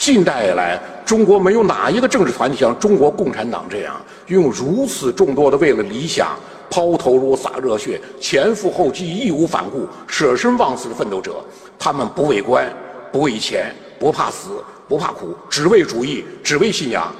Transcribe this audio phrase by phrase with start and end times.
[0.00, 6.34] 近代以来，中国没有哪一个政治团体像中国共产党这样，拥有如此众多的为了理想
[6.70, 11.44] 抛头颅洒热血、前赴后继、义无反顾、舍生忘死的奋斗者。
[11.78, 12.66] 他们不为官，
[13.12, 17.14] 不为钱，不怕死，不怕苦，只为主义，只为信仰。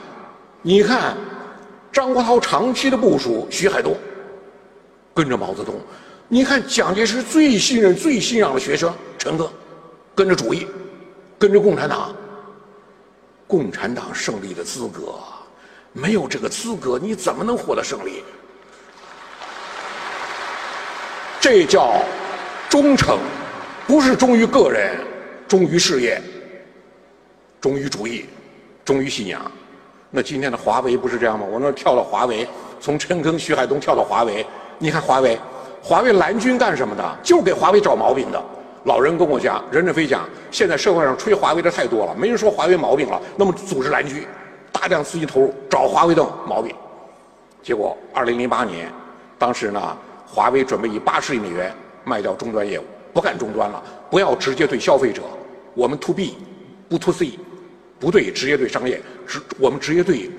[0.63, 1.15] 你看，
[1.93, 3.95] 张国焘长期的部署徐海东，
[5.13, 5.75] 跟着毛泽东；
[6.29, 9.49] 你看蒋介石最信任、最信仰的学生陈赓，
[10.15, 10.67] 跟着主义，
[11.39, 12.11] 跟着共产党。
[13.51, 15.15] 共产党胜利的资格，
[15.93, 18.23] 没有这个资格，你怎么能获得胜利？
[21.41, 22.01] 这叫
[22.69, 23.19] 忠诚，
[23.89, 24.97] 不是忠于个人，
[25.49, 26.23] 忠于事业，
[27.61, 28.27] 忠于主义，
[28.85, 29.51] 忠于信仰。
[30.11, 31.45] 那今天的华为不是这样吗？
[31.51, 32.47] 我那跳到华为，
[32.81, 34.47] 从陈赓、徐海东跳到华为，
[34.79, 35.37] 你看华为，
[35.83, 37.19] 华为蓝军干什么的？
[37.21, 38.41] 就给华为找毛病的。
[38.85, 43.21] 老人跟我讲，任正非讲，现在社会上吹华为的太多了，没人说华为毛病了。
[43.37, 44.27] 那么组织蓝军，
[44.73, 46.75] 大量资金投入找华为的毛病。
[47.63, 48.91] 结果，二零零八年，
[49.39, 49.97] 当时呢，
[50.27, 51.71] 华为准备以八十亿美元
[52.05, 55.23] 卖掉终端业务，不干终端了，不要直接对消费者，
[55.75, 56.39] 我们 to B，
[56.89, 57.39] 不 to C，
[57.99, 60.31] 不对直接对商业，直我们直接对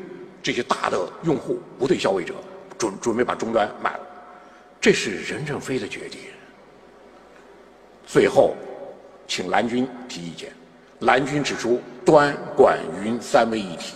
[0.42, 2.34] 这些大的用户，不对消费者，
[2.76, 4.00] 准准备把终端卖了。
[4.80, 6.20] 这是任正非的决定。
[8.06, 8.56] 最后，
[9.28, 10.52] 请蓝军提意见。
[11.00, 13.96] 蓝军指出，端、管、云三位一体，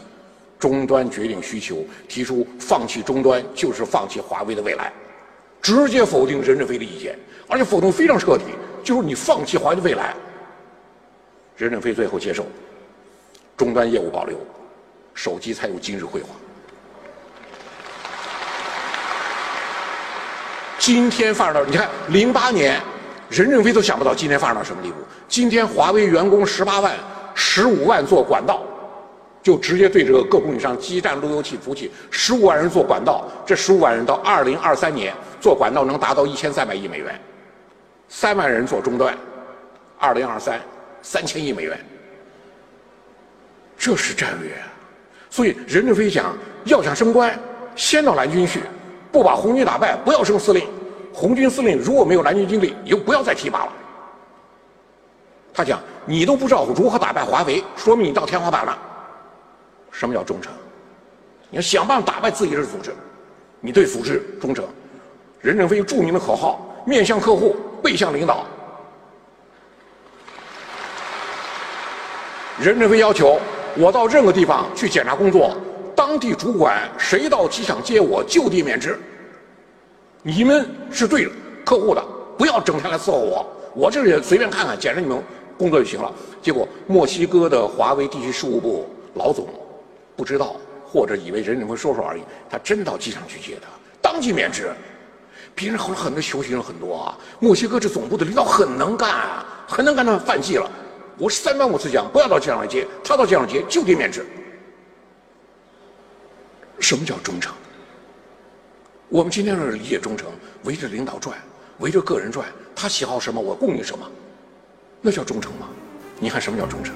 [0.57, 4.91] 终端决定需求，提出放弃终端就是放弃华为的未来，
[5.61, 7.15] 直接否定任正非的意见，
[7.47, 8.45] 而且否定非常彻底，
[8.83, 10.15] 就是你放弃华为的未来。
[11.55, 12.43] 任正非最后接受，
[13.55, 14.35] 终端业务保留，
[15.13, 16.29] 手机才有今日辉煌。
[20.79, 22.81] 今天发展到，你看零八年。
[23.29, 24.95] 任正非都想不到今天发展到什么地步。
[25.27, 26.93] 今天华为员工十八万、
[27.33, 28.61] 十五万做管道，
[29.41, 33.25] 就直接对这个各供应商、基站、路由器、服务器，十五万人做管道。
[33.45, 37.19] 这十五万人到二零二三年做管道能达到一千三百亿美元，
[38.07, 39.17] 三万人做终端，
[39.97, 40.59] 二零二三
[41.01, 41.77] 三千亿美元。
[43.77, 44.67] 这是战略啊。
[45.29, 47.37] 所以任正非讲，要想升官，
[47.75, 48.61] 先到蓝军去，
[49.11, 50.65] 不把红军打败，不要升司令。
[51.15, 53.71] 红军司令如果没有蓝军经历，你就不要再提拔了。
[55.53, 58.77] 他讲，你都不知道如何打败华为，说明你到天花板了。
[59.89, 60.51] 什么叫忠诚？
[61.49, 62.93] 你要想办法打败自己的组织，
[63.61, 64.65] 你对组织忠诚。
[65.39, 68.45] 任正非著名的口号：面向客户，背向领导。
[72.59, 73.39] 任正非要求
[73.77, 75.55] 我到任何地方去检查工作，
[75.95, 78.99] 当地主管谁到机场接我，就地免职。
[80.27, 81.29] 你们是对
[81.63, 82.03] 客户的，
[82.35, 83.45] 不要整天来伺候我。
[83.75, 85.21] 我这里随便看看，检查你们
[85.55, 86.11] 工作就行了。
[86.41, 89.47] 结果墨西哥的华为地区事务部老总
[90.15, 93.67] 不知道，或者以为任正非说说而已，他真到机场去接他，
[94.01, 94.71] 当即免职。
[95.53, 97.15] 别人后来很多求情人很多啊。
[97.39, 100.67] 墨西哥这总部的领导很能干，啊，很能干，他犯忌了。
[101.19, 104.25] 我三番五次讲，不要到机场来接，他到机场接就得免职。
[106.79, 107.53] 什么叫忠诚？
[109.15, 110.29] 我们今天是理解忠诚，
[110.65, 111.37] 围着领导转，
[111.79, 112.45] 围着个人转，
[112.75, 114.05] 他喜好什么，我供应什么，
[114.99, 115.69] 那叫忠诚吗？
[116.19, 116.93] 你看什么叫忠诚？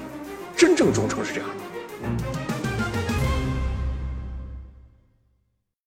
[0.54, 2.59] 真正忠诚是这样的。